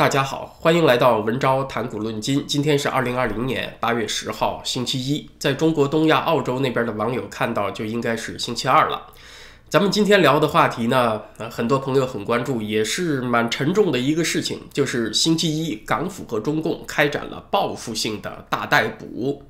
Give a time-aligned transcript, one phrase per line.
[0.00, 2.42] 大家好，欢迎来到文昭谈股论金。
[2.46, 5.28] 今天是二零二零年八月十号，星期一。
[5.38, 9.08] 在中国、东亚、澳洲那边的网友看到，就应该是星期二了。
[9.68, 19.42] 咱们今天聊的话题呢，呃，很多朋友很关注，也是蛮沉重的一个事情，就是星期一，港府和中共开展了报复性的大逮捕。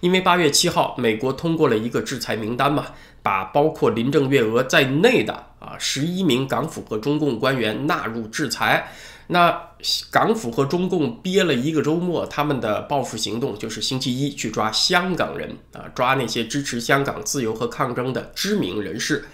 [0.00, 2.86] 因为八月七号，美国通过了一个制裁名单嘛，
[3.22, 8.90] 把包括林郑月娥在内的啊十一名港府和中共官员纳入制裁。
[9.32, 9.70] 那
[10.10, 19.24] 港府和中共憋了一个周末，他们的报复行动就是星期一去抓香港人啊，抓那些支持香港自由和抗争的知名人士。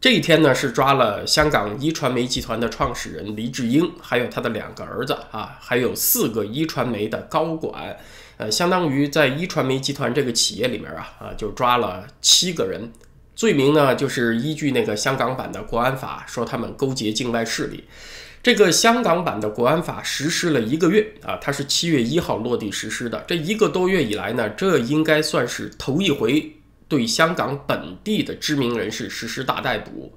[0.00, 7.98] 这一天呢，是抓了香港一传媒集团的创始人黎智英，还有他的两个儿子啊，还有四个一传媒的高管，
[8.38, 12.90] 呃，相当于在一传媒集团这个企业里面啊啊，就抓了七个人。
[13.34, 17.84] 罪名呢，就是依据那个香港版的国安法，说他们勾结境外势力。
[18.42, 23.22] 这个香港版的国安法实施了一个月啊，它是七月一号落地实施的。
[23.26, 26.56] 这一个多月以来呢，这应该算是头一回
[26.88, 30.14] 对香港本地的知名人士实施大逮捕。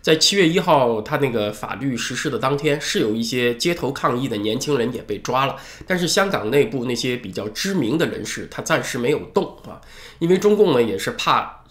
[0.00, 5.56] 在七月一号，他那个法律实施的当天，是有一些街头抗议的年轻人也被抓了，
[5.86, 9.82] 但是香港内部那些比较知名的人士，他暂时没有动啊，
[10.18, 11.62] 因为中共呢也是怕。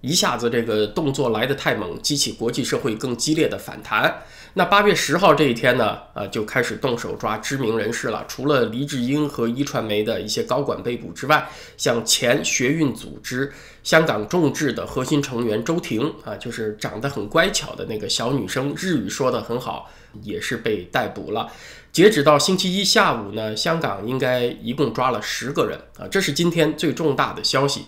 [0.00, 4.22] 一下子这个动作来得太猛，激起国际社会更激烈的反弹。
[4.58, 8.24] 那八月十号这一天呢，呃，就开始动手抓知名人士了。
[8.26, 13.52] 除了黎智英和一传媒的一些高管被捕之外，像前学运组织
[13.84, 19.88] 香港众志的核心成员周婷啊，就是长得很乖巧的那个小女生，日语说得很好，
[20.22, 21.48] 也是被逮捕了。
[21.92, 27.84] 截止到星期一下午呢，香港应该一共抓了十个人啊，这是今天最重大的消息。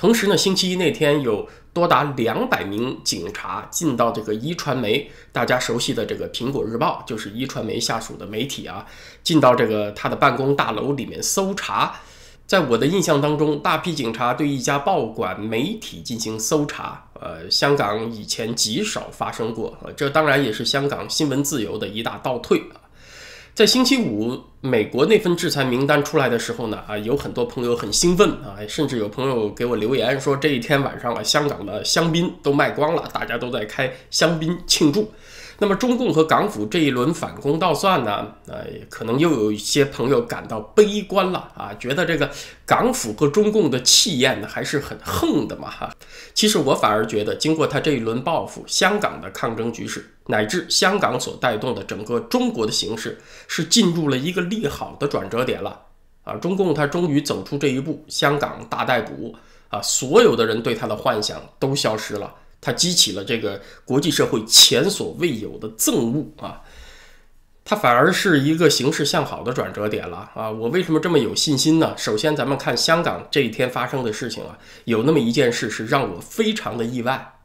[0.00, 8.86] 同时呢，星期一那天有多达两百名警察进到这个一传媒，大家熟悉的这个苹果日报，就是一传媒下属的媒体啊，
[9.22, 11.96] 进到这个他的办公大楼里面搜查。
[12.46, 22.79] 在我的印象当中，大批警察对一家报馆媒体进行搜查，呃，香港以前极少发生过，这当然也是香港新闻自由的一大倒退啊。
[23.60, 35.12] 在星期五，美国那份制裁名单出来的时候呢，啊，有很多朋友很兴奋啊，甚至有朋友给我留言说，这一天晚上啊，香港的香槟都卖光了，大家都在开香槟庆祝。
[35.62, 38.26] 那么中共和港府这一轮反攻倒算呢？
[38.46, 42.30] 呃，可能又有一些朋友感到悲观了啊，觉得这个
[42.64, 45.94] 港府和中共的气焰呢还是很横的嘛哈。
[46.32, 55.78] 其实我反而觉得，经过他这一轮报复，香港的抗争局势乃至香港所带动的整个中国的形势，是进入了一个利好的转折点了
[56.24, 56.34] 啊。
[56.36, 59.36] 中共他终于走出这一步，香港大逮捕
[59.68, 62.34] 啊，所有的人对他的幻想都消失了。
[62.60, 66.60] 它激起了这个国际社会前所未有的憎恶啊！
[67.64, 70.50] 它反而是一个形势向好的转折点了啊！
[70.50, 71.94] 我为什么这么有信心呢？
[71.96, 77.39] 首先，咱们看香港这一天发生的事情啊，有那么一件事是让我非常的意外。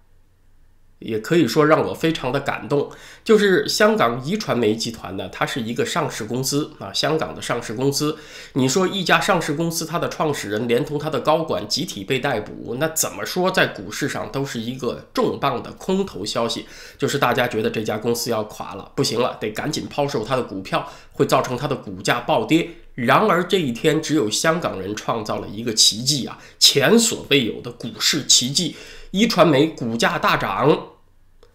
[1.00, 2.90] 也可以说让我非常的感动，
[3.24, 8.18] 就是香港一传媒集团呢，它是一个上市公司啊，香港的上市公司。
[8.54, 16.66] 你说一家上市公司，它的创始人连同他的高管集体被逮捕，那怎么说在股市上都是一个重磅的空头消息，
[16.98, 22.70] 就是大家觉得这家公司要垮了，不行了，得赶紧抛售它的股票，会造成它的股价暴跌。
[22.96, 28.74] 然而这一天，只有香港人创造了一个奇迹啊，前所未有的股市奇迹。
[29.16, 30.88] 一传媒股价大涨，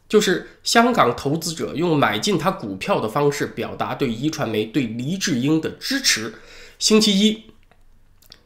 [0.08, 6.32] 就是香港投资者用买进他股票的方式表达对一传媒、对黎智英的支持。
[6.78, 7.42] 星期一，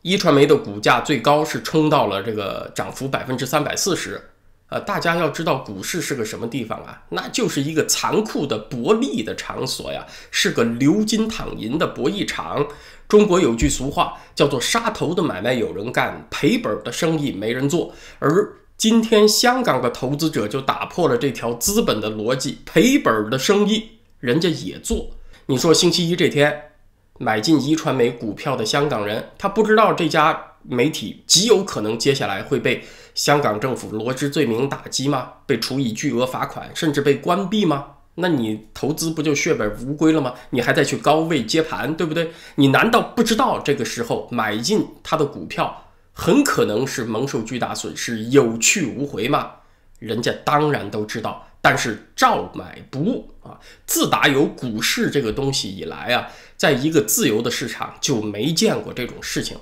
[0.02, 4.20] 一传媒的股价最高是冲到了这个涨幅百分之三百四十。
[4.68, 7.04] 呃，大家要知道股市是个什么地方啊？
[7.10, 12.66] 那就是一个残酷的博弈的场所呀，是个流金躺银的博弈场。
[13.06, 23.90] 中国有句俗话叫做“杀头的买卖有人干，赔本的生意没人做”，而今天香港的投资者就打破了这条资本的逻辑，赔本的生意
[24.20, 25.10] 人家也做。
[25.46, 26.70] 你说星期一这天
[27.18, 32.84] 买进一传媒股票的香港人，他不知道这家媒体极有可能接下来会被
[33.14, 35.32] 香港政府罗织罪名打击吗？
[35.46, 37.86] 被处以巨额罚款，甚至被关闭吗？
[38.16, 40.34] 那你投资不就血本无归了吗？
[40.50, 42.32] 你还在去高位接盘，对不对？
[42.56, 45.83] 你难道不知道这个时候买进他的股票？
[46.14, 49.56] 很可能是蒙受巨大损失，有去无回嘛？
[49.98, 53.58] 人家当然都知道，但是照买不误啊！
[53.86, 59.58] 自打有股市这个东西以来啊，在一个自由的市场就没见过这种事情。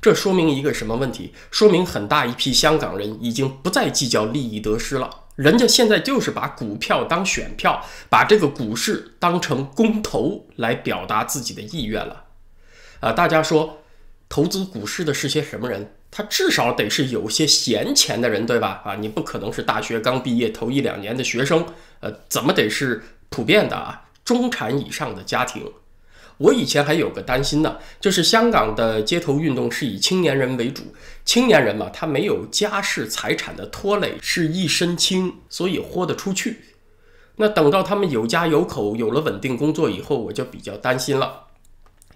[0.00, 1.32] 这说明一个什么问题？
[1.50, 12.24] 说明很大一批香港人已经不再计较利益得失了人家现在就是把股票当选票，把这个股市当成公投来表达自己的意愿了。
[13.00, 13.82] 啊，大家说，
[14.34, 15.92] 投资股市的是些什么人？
[16.10, 18.82] 他至少得是有些闲钱的人，对吧？
[18.84, 21.64] 啊，你不可能是大学刚毕业头一两年的学生，
[22.00, 24.08] 呃，怎么得是普遍的啊？
[24.24, 25.62] 中产以上的家庭。
[26.38, 30.82] 我以前还有个担心呢，就是香港的街头运动是以青年人为主，
[31.24, 36.58] 青年人嘛，他没有家世财产的拖累，是一身轻，所以豁得出去。
[37.36, 41.43] 那等到他们有家有口，有了稳定工作以后，我就比较担心了，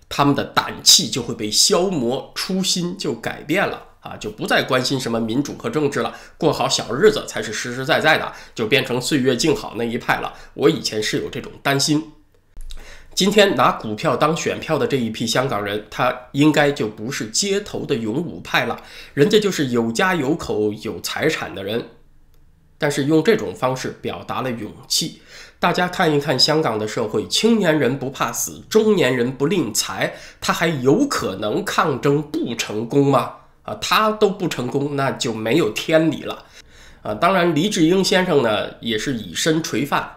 [0.09, 10.33] 他们的胆气就会被消磨，初心就改变了啊，就不再关心什么民主和政治了，过好小日子才是实实在在的，就变成岁月静好那一派了。
[10.55, 12.13] 我以前是有这种担心。
[13.15, 18.81] 今天拿股票当选票的这一批香港人，他应该就不是街头的勇武派了，
[19.13, 21.89] 人家就是有家有口有财产的人，
[22.79, 25.21] 但是用这种方式表达了勇气。
[25.61, 33.35] 大家看一看香港的社会，青年人不怕死，中年人不吝财，他还有可能抗争不成功吗？
[33.65, 36.45] 啊，他都不成功，那就没有天理了。
[37.03, 40.09] 啊，当然，黎智英先生呢，也是以身垂范。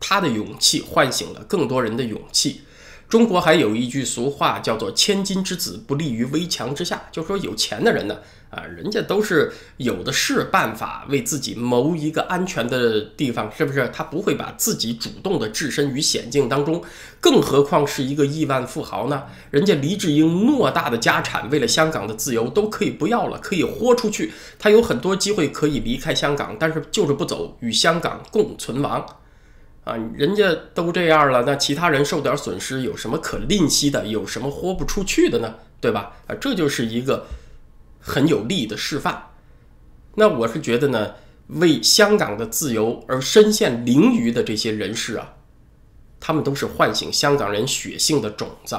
[0.00, 2.62] 他的勇气唤醒了更多人的勇气。
[3.08, 8.18] 中国还有一句俗话叫做“千金之子不立于危墙之下”，就说有钱的人呢，
[8.50, 13.90] 啊，人家都是有的是办法为自己谋一个安全的地方，是不是？
[13.94, 16.82] 他不会把自己主动的置身于险境当中，
[17.18, 19.22] 更何况是一个亿万富豪呢？
[19.50, 24.34] 人家黎智英偌大的家产，为了香港的自由都可以不要了，可以豁出去。
[24.58, 29.06] 他有很多机会可以离开香港，但是就是不走，与香港共存亡。
[29.88, 34.06] 啊，人家都这样了，那其他人受点损失有什么可吝惜的？
[34.06, 35.54] 有什么豁不出去的呢？
[35.80, 36.12] 对吧？
[36.26, 37.26] 啊，这就是一个
[37.98, 39.30] 很有利的示范。
[40.16, 41.14] 那我是觉得呢，
[41.46, 45.36] 为香港的自由而身陷囹圄的这些人士啊，
[46.20, 48.76] 他们都是唤醒香港人血性的种子。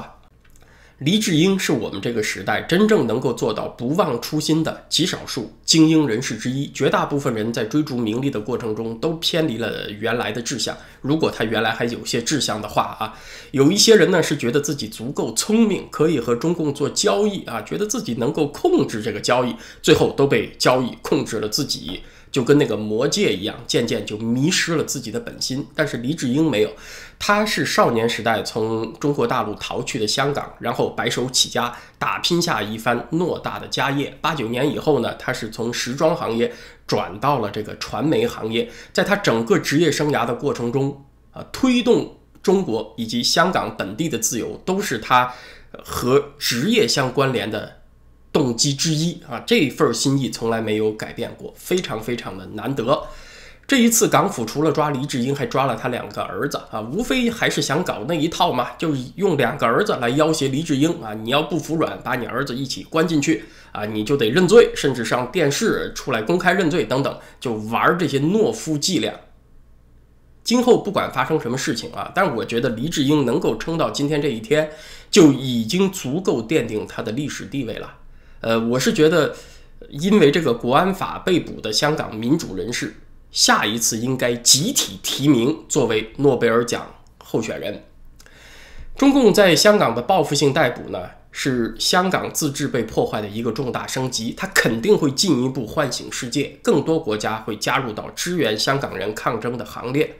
[0.99, 6.69] 黎智英是我们这个时代真正能够做到不忘初心的极少数精英人士之一。
[6.73, 10.75] 绝大部分人在追逐名利的过程中都偏离了原来的志向。
[11.01, 13.17] 如果他原来还有些志向的话啊，
[13.51, 22.01] 有一些人呢是觉得自己足够聪明，可以和中共做交易啊，觉得自己能够控制这个交易，最后都被交易控制了自己。
[22.31, 25.65] 就跟那个魔戒一样，渐渐就迷失了自己的本心。
[25.75, 26.71] 但是黎智英没有，
[27.17, 34.17] 他是少年时代从中国大陆逃去的香港，然后白手起家，打拼下一番偌大的家业。
[34.21, 36.53] 八九年以后呢，他是从时装行业
[36.85, 38.69] 转到了这个传媒行业。
[38.93, 45.33] 在他整个职业生涯的过程中，啊，推动中国以及香港本地的自由，都是他
[45.83, 47.78] 和职业相关联的。
[48.31, 53.07] 动机之一啊，这份心意从来没有改变过，非常非常的难得。
[53.67, 61.13] 这一次港府除了抓黎智英，还抓了他两个儿子啊，无非还是想搞那一套嘛，就是用两个儿子来要挟黎智英啊。
[61.13, 69.13] 你要不服软，把你儿子一起关进去啊，你就得认罪，甚至上电视出来公开认罪等等，就玩这些懦夫伎俩。
[70.43, 74.71] 今后不管发生什么事情啊，但是我觉得黎智英能够撑到今天这一天，
[75.11, 77.97] 就已经足够奠定他的历史地位了。
[78.41, 79.35] 呃，我是觉得，
[79.89, 82.95] 因为这个国安法被捕的香港民主人士，
[83.31, 87.83] 下一次应该集体提名作为诺贝尔奖候选人。
[88.95, 100.17] 中共在香港的报复性逮捕呢，是香港自治被破坏的一个重大升级，它肯定会进一步唤醒世界，更多国家会加入到支援香港人抗争的行列。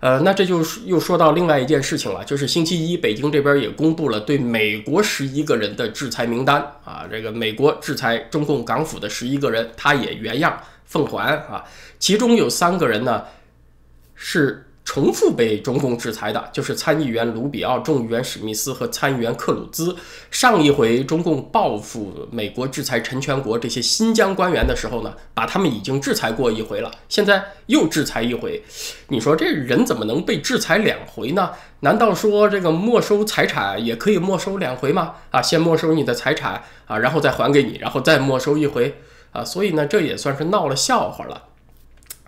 [0.00, 11.64] 呃，那这就又说到另外一件事情了，就是星期一北京这边也公布了对美国十一个人的制裁名单啊，这个美国制裁中共港府的十一个人，他也原样奉还啊，
[11.98, 13.24] 其中有三个人呢
[14.14, 14.66] 是。
[14.84, 19.96] 重复被中共制裁的，就是参议员卢比奥、众议员史密斯和参议员克鲁兹。
[20.30, 28.62] 上一回中共报复美国制裁陈全国这些新疆官员的时候呢，把他们已经制裁过一回了，现在又制裁一回。
[29.08, 31.50] 你说这人怎么能被制裁两回呢？
[31.80, 35.14] 难道说这个没收财产也可以没收两回吗？
[35.30, 38.94] 啊，先没收你的财产啊，然后再还给你，然后再没收一回
[39.32, 39.42] 啊？
[39.42, 41.42] 所以呢，这也算是闹了笑话了。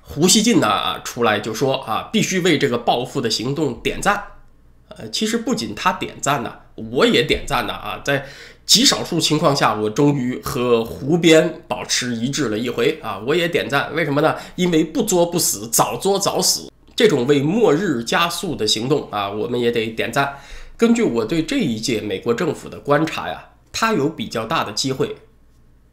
[0.08, 4.22] 胡锡进呢出来就说啊，必须为这个报复的行动点赞。
[4.88, 8.24] 呃，其实不仅他点赞呢，我也点赞呢啊，在
[8.64, 13.92] 极少数情况下，我终于和胡边保持一致了一回啊，我也点赞。
[13.94, 14.36] 为什么呢？
[14.54, 20.38] 因为不作不死，早作早死，这种为末日加速的行动啊，我们也得点赞。
[20.76, 25.16] 根据我对这一届美国政府的观察呀，他有比较大的机会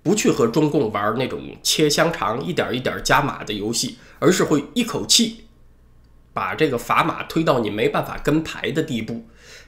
[0.03, 5.45] 不去和中共玩那种切香肠、一点一点加码的游戏，而是会一口气
[6.33, 9.25] 把这个砝码推到你没办法跟牌的地步。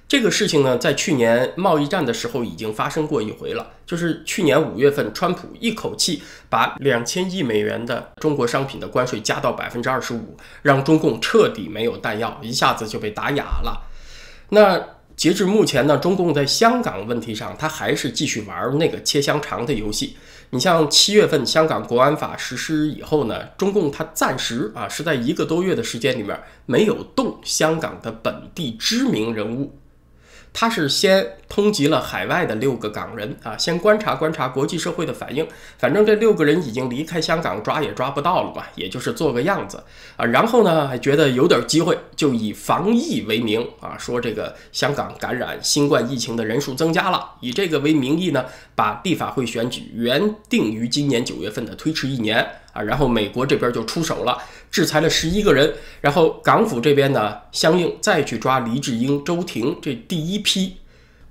[0.08, 13.88] 这个事情呢，在去年贸易战的时候已经发生过一回了，就是去年五月份，川普一口气把两千亿美元的中国商品的关税加到百分之二十五，让中共彻底没有弹药，一下子就被打哑了。
[14.50, 14.80] 那
[15.16, 20.18] 截至目前呢，中共在香港问题上，他还是继续玩那个切香肠的游戏。
[20.52, 29.78] 你像七月份香港国安法实施以后呢，中共他暂时啊是在一个多月的时间里面没有动香港的本地知名人物。
[30.58, 35.46] 他是先通缉了海外的六个港人啊，先观察观察国际社会的反应。
[35.78, 39.84] 反正这六个人已经离开香港，抓也抓不到了嘛，也就是做个样子
[40.16, 40.26] 啊。
[40.26, 48.46] 然后呢，还觉得有点机会，就以防疫为名啊，说这个香港感染新冠疫情的人数增加了，以这个为名义呢，
[48.76, 52.48] 把立法会选举原定于今年九月份的推迟一年。
[52.76, 54.38] 啊，然后美国这边就出手了，
[54.76, 60.76] 制裁了十一个人，然后港府这边呢，相应再去抓黎智英、周庭这第一批。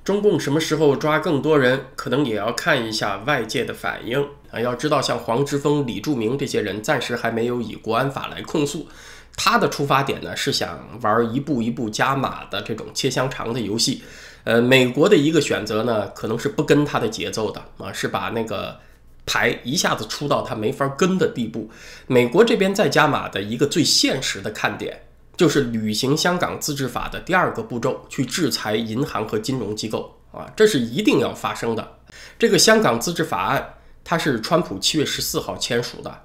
[0.03, 4.59] 中共什么时候抓更多人，可能也要看一下外界的反应啊。
[4.59, 8.89] 要知道，像黄之锋、李柱铭这些人，暂时还没有以国安法来控诉。
[9.37, 14.03] 他的出发点呢，是想玩一步一步加码的这种切香肠的游戏。
[14.45, 18.79] 呃，美国的一个选择呢，可能是不跟他的节奏的啊，是把那个。
[19.27, 21.71] 牌一下子出到他没法跟的地步，
[22.07, 25.03] 美国这边再加码的一个最现实的看点，
[25.37, 31.99] 就是履行香港自治法的第二个步骤，去制裁银行和金融机构啊，这是一定要发生的。
[32.39, 36.23] 这个香港自治法案，它是川普七月十四号签署的，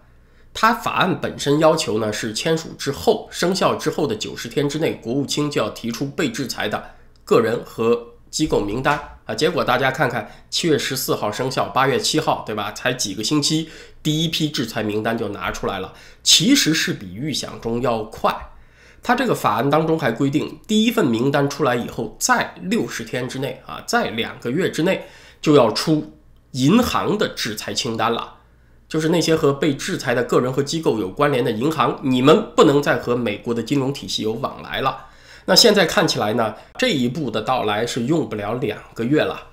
[0.54, 6.92] 它法案本身要求呢是签署之后生效之后的九十天之内，国务卿就要提出被制裁的
[7.24, 9.00] 个人和机构名单。
[9.30, 12.72] 啊，结果大家看看，七月十四号生效，八月七号，对吧？
[12.72, 13.70] 才几个星期，
[14.02, 15.94] 第一批制裁名单就拿出来了。
[16.24, 18.36] 其实是比预想中要快。
[19.04, 25.06] 他这个法案当中还规定，第一份名单出来以后，在六十天之内啊，在两个月之内
[25.40, 26.12] 就要出
[26.54, 28.38] 银行的制裁清单了，
[28.88, 35.06] 就是那些和被制裁的个人和机构有关联的银行，你们不能再和美国的金融体系有往来了。
[35.50, 39.48] 那现在看起来呢，这一步的到来是用不了两个月了。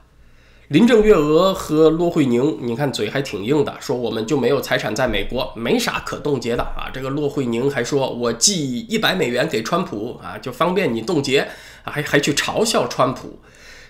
[0.68, 6.90] 林郑月娥和骆惠宁，你看嘴还挺硬的，说我们就没有财产在美国，没啥可冻结的啊。
[6.92, 11.48] 这个骆惠宁还说，我寄一百美元给川普啊，就方便你冻结，
[11.82, 13.38] 还还去嘲笑川普。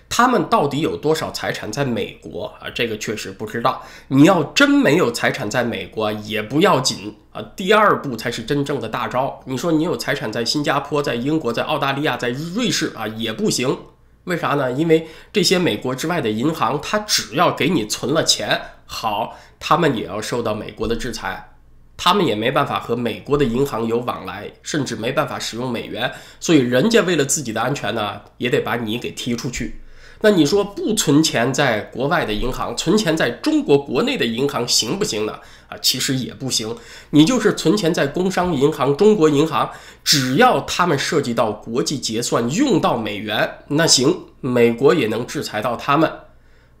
[0.09, 2.69] 他们到底有多少财产在美国啊？
[2.73, 3.83] 这个确实不知道。
[4.07, 9.41] 你要真没有财产在美国也不要紧啊，第二步才是真正的大招。
[9.45, 13.77] 你说你有财产在新加坡、在英国、在澳大利亚、在瑞士啊，也不行。
[14.23, 14.71] 为啥呢？
[14.71, 21.51] 因为这些美国之外的银行，它只要给你存了钱，好，他们也要受到美国的制裁，
[21.95, 26.11] 他们也没办法和美国的银行有往来，甚至没办法使用美元。
[26.39, 29.79] 所以人家为了自己的安全呢，也得把你给踢出去。
[30.21, 35.33] 那你说不存钱在国外的银行，存钱在中国国内的银行行不行呢？
[35.69, 36.75] 啊，其实也不行。
[37.11, 39.69] 你就是存钱在工商银行、中国银行，
[40.03, 46.11] 只要他们涉及到国际结算用到美元，那行，美国也能制裁到他们。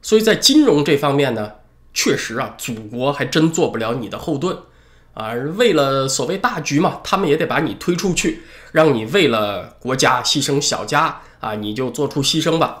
[0.01, 1.51] 所以在金融这方面呢，
[1.93, 4.57] 确实啊，祖国还真做不了你的后盾
[5.13, 5.33] 啊。
[5.57, 8.41] 为了所谓大局嘛，他们也得把你推出去，
[8.71, 12.79] 让你为了国家牺牲小家啊，你就做出牺牲吧。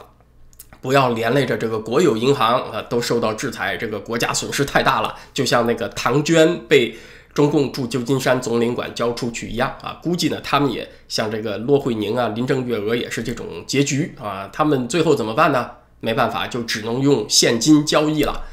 [0.81, 5.15] 不要连累着这个国有银行啊，都受到制裁，这个国家损失太大了。
[5.33, 6.95] 就像那个唐娟被
[7.33, 14.49] 中共驻旧金山总领馆交出去一样啊，估计呢，他们也像这个骆慧宁啊、林郑月娥也是这种结局啊。
[14.51, 15.69] 他们最后怎么办呢？
[15.99, 18.43] 没办法，就只能用现金交易了。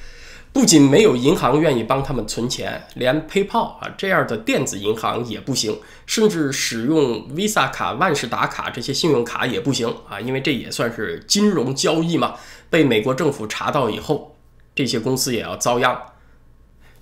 [0.54, 12.36] 不仅没有银行愿意帮他们存钱，连 PayPal 啊这样的电子银行也不行，甚至使用 Visa 卡、万事达卡这些信用卡也不行啊，因为这也算是金融交易嘛。
[12.70, 14.36] 被美国政府查到以后，
[14.76, 16.00] 这些公司也要遭殃。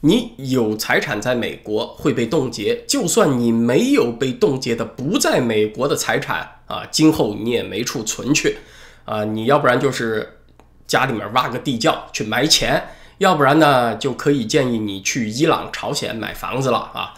[0.00, 8.56] 你有财产在美国会被冻结，就算你没有被冻结的不在美国的财产啊，今后你也没处存去
[9.04, 10.38] 啊，你要不然就是
[10.87, 12.82] 家里面挖个地窖去埋钱。
[13.22, 17.14] 要不然呢，就可以建议你去伊朗、朝鲜买房子了啊，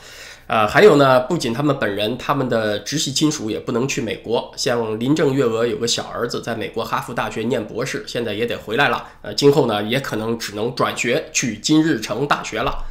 [0.47, 4.53] 呃，还有呢，不仅他们本人，他们的直系亲属也不能去美国。
[4.55, 9.03] 像林郑月娥有个小儿子在美国哈佛大学念博士，现在也得回来了。
[9.23, 12.85] 呃，今后呢，也可能只能转学去金日成大学了。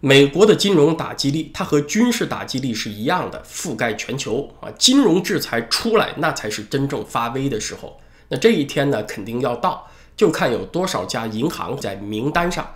[0.00, 4.72] 美国的金融打击力，它和军事打击力是一样的，覆盖全球啊。
[4.78, 8.00] 金融制裁出来，那才是真正发威的时候。
[8.30, 9.86] 那这一天呢，肯定要到。
[10.18, 12.68] 就看有多少家银行在名单上，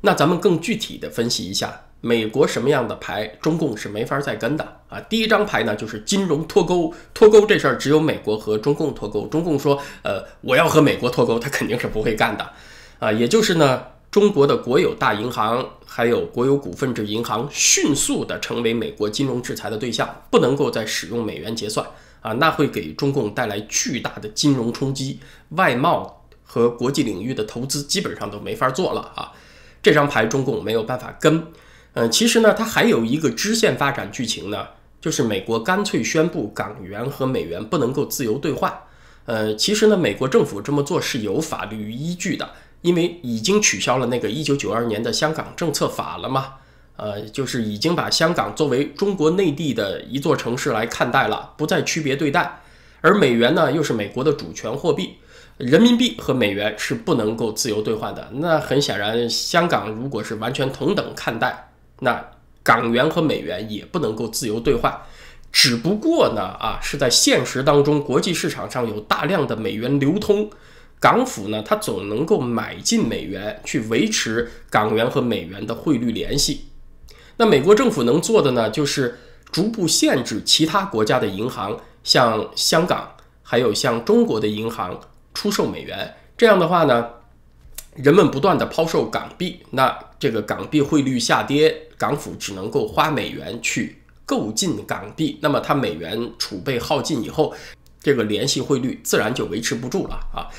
[0.00, 5.00] 那咱们更具体的分析一下，美国什么样的牌，中共是没法再跟的啊。
[5.02, 9.28] 第一张牌呢，就是金融脱钩，脱钩这事儿只有美国和中共脱钩。
[9.28, 12.50] 中共说，呃，我要和美国脱钩，他肯定是不会干的
[12.98, 13.12] 啊。
[13.12, 21.86] 也就是呢，中国的国有大银行还有国有股份制银行迅速的成为美国金融制裁的对象，不能够再使用美元结算
[22.22, 26.17] 啊，那会给中共带来巨大的金融冲击，外贸
[26.48, 29.30] 和国际领域的投资基本上都没法做了啊。
[29.80, 31.46] 这张牌中共没有办法跟，
[31.92, 34.66] 嗯，其实呢，它还有一个支线发展剧情呢，
[35.00, 38.76] 就是美国干脆宣布港元和美元不能够自由兑换。
[39.26, 42.50] 呃，其实呢，美国政府这么做是有法律依据的，
[42.80, 46.54] 因为已经取消了那个一九九二年的香港政策法了嘛，
[46.96, 52.62] 呃，就是已经把香港作为中国内地的一座城市来看待了，不再区别对待。
[53.00, 55.18] 而美元呢，又是美国的主权货币。
[55.56, 58.28] 人民币和美元是不能够自由兑换的。
[58.34, 62.24] 那很显然，香港如果是完全同等看待，那
[62.62, 64.96] 港元和美元也不能够自由兑换。
[65.50, 70.48] 只不过呢，啊，是在现实当中，国际市场上有大量的美元流通，
[71.00, 76.66] 港府呢，它总能够买进美元去维持港元和美元的汇率联系。
[77.38, 79.18] 那美国政府能做的呢，就是
[79.50, 83.06] 逐步限制其他国家的银行，像香港，
[83.42, 84.98] 还有像中国的银行。
[85.34, 87.10] 出售美元，这样的话呢，
[87.94, 97.54] 人们不断的抛售港币，那这个港币汇率下跌，港府只能够花美元去购进港币，那么它美元储备耗尽以后，
[98.00, 100.50] 这个联系汇率自然就维持不住了啊，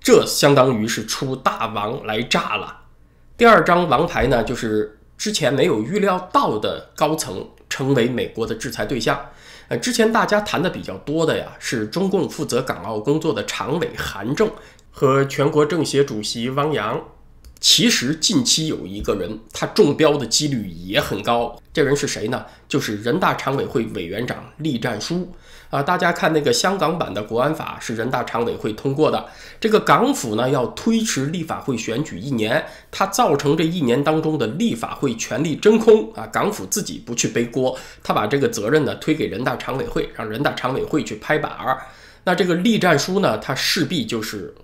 [0.00, 2.80] 这相当于是出大王来炸了。
[3.38, 9.18] 第二张王牌呢，就是之前没有预料到的高层成为美国的制裁对象。
[9.68, 14.50] 呃，之前大家谈的比较多的呀，是中共负责港澳工作的常委韩正
[14.90, 17.02] 和全国政协主席汪洋。
[17.58, 21.58] 其实近期有一个人，他中标的几率也很高。
[21.72, 22.44] 这人是谁呢？
[22.68, 25.32] 就是人大常委会委员长栗战书。
[25.70, 29.26] 啊，大家看那个香港版的国安法是人大常委会通过的，
[29.60, 41.82] 这个港府呢要推迟立法会选举一年，它造成这一年当中的立法会权力真空啊，港府自己不去背锅，他把这个责任呢推给人大常委会，让人大常委会去拍板儿。
[42.24, 44.54] 那这个栗战书呢，他势必就是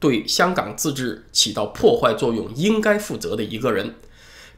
[0.00, 3.94] 对香港自治起到破坏作用应该负责的一个人，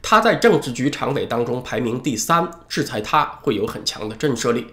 [0.01, 4.67] 他在政治局常委当中排名第三，制裁他会有很强的震慑力。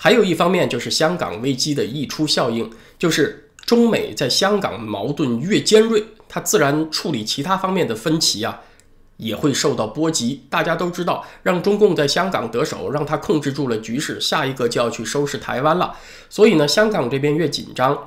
[0.00, 8.60] 还有一方面就是香港危机的溢出效应，就是中美在香港矛盾越尖锐，它自然处理其他方面的分歧啊，
[9.16, 10.44] 也会受到波及。
[10.48, 15.92] 大家都知道，让中共在香港得手，让他控制住了局势，下一个就要去收拾台湾了。
[16.30, 17.98] 所以呢，香港这边越紧张，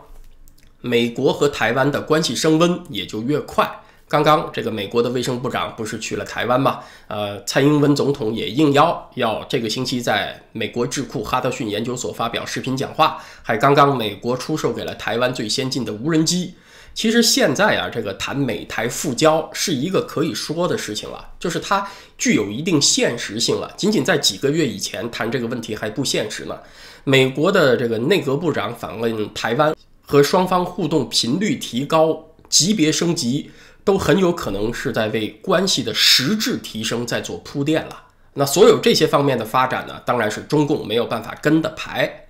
[0.80, 3.69] 美国和台湾的关系升温也就越快。
[4.12, 6.82] 刚刚这个美国的卫生部长不是去了台湾吗？
[7.08, 13.24] 呃，蔡英文总统也应邀要这个星期在美国智库哈德逊研究所发表视频讲话。
[13.41, 16.54] 还刚刚美国出售给了台湾最先进的无人机。
[16.93, 23.74] 其实现在啊，这个谈美台复交是一个可以说的事情了，就是它具有一定现实性了。
[23.78, 26.60] 仅仅在几个月以前谈这个问题还不现实呢。
[27.06, 29.74] 美国的这个内阁部长访问台湾，
[30.06, 32.21] 和双方互动频率提高，
[32.52, 33.50] 级别升级。
[33.84, 38.04] 都很有可能是在为关系的实质提升在做铺垫了。
[38.34, 42.28] 那所有这些方面的发展呢，当然是中共没有办法跟的牌。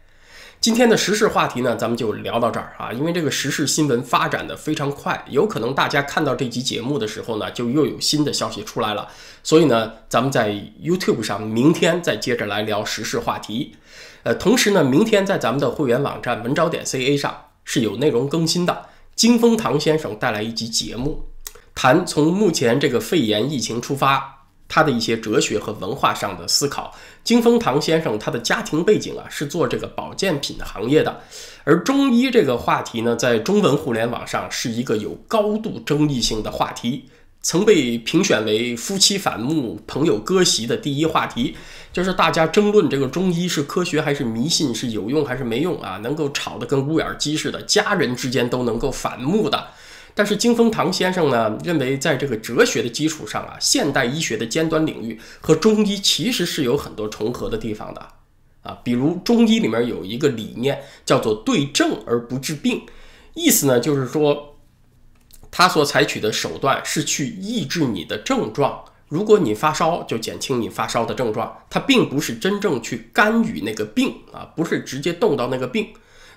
[0.62, 9.10] 今天的时事话题呢，咱们就聊到这儿啊，因为这个时事新闻发展的非常快，有可能大家看到这期节目的时候呢，就又有新的消息出来了。
[9.44, 13.76] 所以呢，咱们在 YouTube 上明天再接着来聊时事话题。
[14.24, 21.26] 呃，同时呢，明天在咱们的会员网站文招点 ca 上是有内容更新的，金风堂先生带来一集节目。
[21.76, 26.94] 谈从目前这个肺炎疫情出发，他的一些哲学和文化上的思考。
[27.24, 31.22] 金风堂先生他的家庭背景啊是做这个保健品行业的，
[31.64, 37.10] 而中医这个话题呢，在中文互联网上是一个有高度争议性的话题，
[37.42, 41.56] 曾被评选为夫妻反目、朋友割席的第一话题，
[41.92, 49.70] 就是大家争论这个中医是科学还是迷信，是有用还是没用啊，能够吵得跟乌眼鸡似的，家人之间都能够反目的。
[50.14, 58.08] 但是金风堂先生呢，认为在这个哲学的基础上啊，现代医学的尖端领域和中医其实是有很多重合的地方的，
[58.62, 62.82] 啊，比如中医里面有一个理念叫做对症而不治病，
[63.34, 64.58] 意思呢就是说，
[65.52, 75.90] 他所采取的手段是去抑制你的症状，如果你发烧就减轻你发烧的症状，它并不是真正去干预那个病啊，不是直接动到那个病，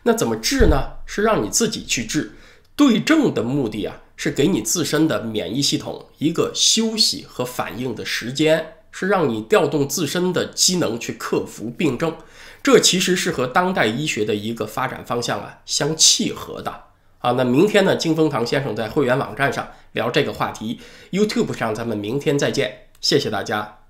[0.02, 0.98] 那怎么治呢？
[1.06, 2.32] 是让你自己去治。
[2.76, 12.16] 对症的目的啊，是给你自身的免疫系统一个休息和反应的时间，是让你调动自身的机能去克服病症。
[12.60, 16.82] 这其实是和当代医学的一个发展方向啊相契合的
[17.24, 17.32] 啊。
[17.32, 23.83] 那明天呢，金风堂先生在会员网站上聊这个话题，YouTube 上咱们明天再见，谢谢大家。